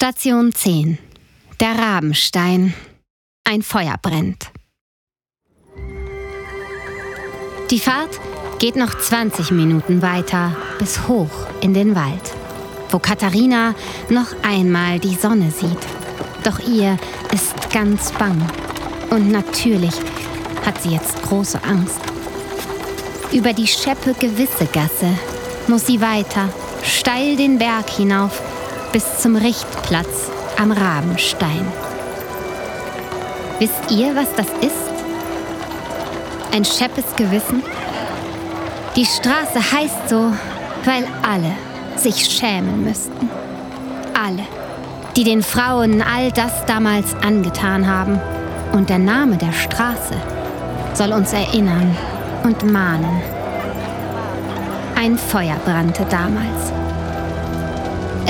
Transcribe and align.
Station 0.00 0.52
10. 0.52 0.96
Der 1.58 1.76
Rabenstein. 1.76 2.72
Ein 3.42 3.62
Feuer 3.62 3.96
brennt. 4.00 4.52
Die 7.68 7.80
Fahrt 7.80 8.20
geht 8.60 8.76
noch 8.76 8.96
20 8.96 9.50
Minuten 9.50 10.00
weiter 10.00 10.56
bis 10.78 11.08
hoch 11.08 11.48
in 11.62 11.74
den 11.74 11.96
Wald, 11.96 12.32
wo 12.90 13.00
Katharina 13.00 13.74
noch 14.08 14.28
einmal 14.44 15.00
die 15.00 15.16
Sonne 15.16 15.50
sieht. 15.50 15.84
Doch 16.44 16.60
ihr 16.60 16.96
ist 17.34 17.68
ganz 17.72 18.12
bang. 18.12 18.40
Und 19.10 19.32
natürlich 19.32 19.96
hat 20.64 20.80
sie 20.80 20.90
jetzt 20.90 21.20
große 21.24 21.60
Angst. 21.64 21.98
Über 23.32 23.52
die 23.52 23.66
scheppe 23.66 24.14
gewisse 24.14 24.66
Gasse 24.66 25.18
muss 25.66 25.86
sie 25.86 26.00
weiter, 26.00 26.48
steil 26.84 27.34
den 27.34 27.58
Berg 27.58 27.90
hinauf, 27.90 28.40
bis 28.92 29.20
zum 29.20 29.36
Richtplatz 29.36 30.30
am 30.58 30.72
Rabenstein. 30.72 31.66
Wisst 33.58 33.90
ihr, 33.90 34.14
was 34.14 34.32
das 34.34 34.46
ist? 34.60 34.88
Ein 36.52 36.64
scheppes 36.64 37.04
Gewissen? 37.16 37.62
Die 38.96 39.04
Straße 39.04 39.60
heißt 39.72 40.08
so, 40.08 40.32
weil 40.84 41.04
alle 41.28 41.52
sich 41.96 42.24
schämen 42.24 42.84
müssten. 42.84 43.28
Alle, 44.14 44.44
die 45.16 45.24
den 45.24 45.42
Frauen 45.42 46.02
all 46.02 46.32
das 46.32 46.64
damals 46.66 47.14
angetan 47.22 47.86
haben. 47.86 48.20
Und 48.72 48.88
der 48.88 48.98
Name 48.98 49.36
der 49.36 49.52
Straße 49.52 50.14
soll 50.94 51.12
uns 51.12 51.32
erinnern 51.32 51.96
und 52.44 52.62
mahnen. 52.64 53.22
Ein 54.96 55.16
Feuer 55.16 55.56
brannte 55.64 56.04
damals. 56.10 56.72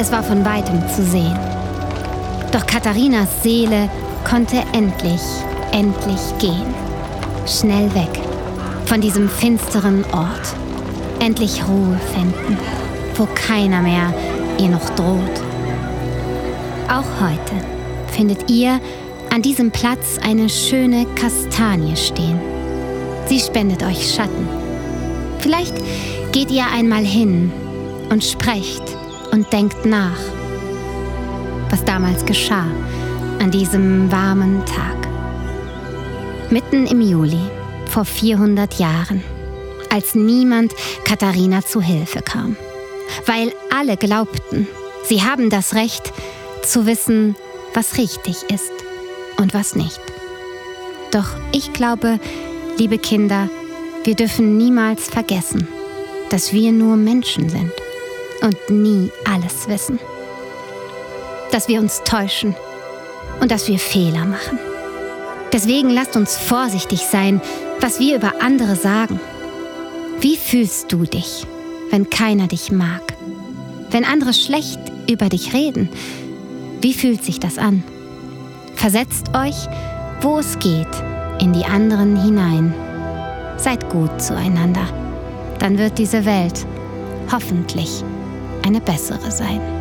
Es 0.01 0.12
war 0.12 0.23
von 0.23 0.45
weitem 0.45 0.80
zu 0.88 1.02
sehen. 1.02 1.37
Doch 2.52 2.65
Katharinas 2.66 3.43
Seele 3.43 3.91
konnte 4.23 4.59
endlich, 4.73 5.21
endlich 5.73 6.21
gehen. 6.38 6.73
Schnell 7.49 7.93
weg 7.96 8.21
von 8.87 9.01
diesem 9.01 9.29
finsteren 9.29 10.04
Ort. 10.13 10.54
Endlich 11.19 11.66
Ruhe 11.66 11.99
finden, 12.15 12.57
wo 13.16 13.26
keiner 13.35 13.82
mehr 13.82 14.15
ihr 14.60 14.69
noch 14.69 14.88
droht. 14.91 15.43
Auch 16.87 17.21
heute 17.21 17.66
findet 18.13 18.49
ihr 18.49 18.80
an 19.35 19.43
diesem 19.43 19.73
Platz 19.73 20.21
eine 20.23 20.49
schöne 20.49 21.07
Kastanie 21.16 21.96
stehen. 21.96 22.38
Sie 23.26 23.41
spendet 23.41 23.82
euch 23.82 24.15
Schatten. 24.15 24.49
Vielleicht 25.41 25.74
geht 26.30 26.52
ihr 26.52 26.66
einmal 26.73 27.04
hin 27.04 27.52
und 28.10 28.23
sprecht 28.23 28.96
und 29.32 29.52
denkt 29.52 29.84
nach, 29.87 30.18
was 31.71 31.84
damals 31.84 32.24
geschah 32.24 32.66
an 33.38 33.51
diesem 33.51 34.10
warmen 34.10 34.65
Tag. 34.66 35.09
Mitten 36.51 36.87
im 36.87 37.01
Juli 37.01 37.40
vor 37.87 38.04
400 38.04 38.74
Jahren, 38.74 39.23
als 39.90 40.15
niemand 40.15 40.74
Katharina 41.04 41.65
zu 41.65 41.80
Hilfe 41.80 42.20
kam, 42.23 42.57
weil 43.26 43.52
alle 43.74 43.96
glaubten, 43.96 44.66
sie 45.04 45.23
haben 45.23 45.51
das 45.51 45.74
Recht 45.74 46.13
zu 46.63 46.87
wissen, 46.87 47.37
was 47.74 47.98
richtig 47.98 48.45
ist 48.52 48.73
und 49.38 49.54
was 49.54 49.74
nicht. 49.74 50.01
Doch 51.10 51.29
ich 51.52 51.73
glaube, 51.73 52.18
liebe 52.79 52.98
Kinder, 52.98 53.48
wir 54.04 54.15
dürfen 54.15 54.57
niemals 54.57 55.09
vergessen, 55.09 55.68
dass 56.30 56.52
wir 56.52 56.73
nur 56.73 56.96
Menschen 56.96 57.48
sind 57.48 57.73
und 58.43 58.57
nie 58.71 59.11
alles 59.25 59.69
wissen. 59.69 59.99
Dass 61.53 61.69
wir 61.69 61.81
uns 61.81 62.03
täuschen 62.05 62.55
und 63.41 63.51
dass 63.51 63.69
wir 63.69 63.79
Fehler 63.79 64.25
machen. 64.25 64.59
Deswegen 65.53 65.91
lasst 65.91 66.17
uns 66.17 66.37
vorsichtig 66.37 67.00
sein, 67.00 67.41
was 67.81 68.00
wir 68.00 68.16
über 68.16 68.34
andere 68.41 68.77
sagen. 68.77 69.21
Wie 70.21 70.37
fühlst 70.37 70.93
du 70.93 71.04
dich, 71.04 71.47
wenn 71.91 72.10
keiner 72.10 72.48
dich 72.48 72.71
mag? 72.71 73.03
Wenn 73.91 74.04
andere 74.04 74.34
schlecht 74.34 74.81
über 75.09 75.28
dich 75.28 75.54
reden, 75.54 75.88
wie 76.82 76.93
fühlt 76.93 77.25
sich 77.25 77.41
das 77.41 77.56
an? 77.56 77.82
Versetzt 78.75 79.34
euch, 79.34 79.56
wo 80.21 80.38
es 80.38 80.59
geht, 80.59 80.87
in 81.41 81.53
die 81.53 81.65
anderen 81.65 82.21
hinein. 82.22 82.75
Seid 83.56 83.88
gut 83.91 84.21
zueinander. 84.21 84.87
Dann 85.59 85.78
wird 85.78 85.98
diese 85.98 86.25
Welt 86.25 86.66
hoffentlich 87.32 88.04
eine 88.68 88.82
bessere 88.82 89.30
sein. 89.30 89.78